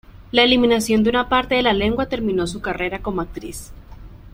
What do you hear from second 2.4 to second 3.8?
su carrera como actriz.